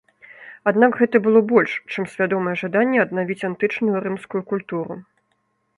[0.69, 5.03] Аднак гэта было больш, чым свядомае жаданне аднавіць антычную рымскую культуру.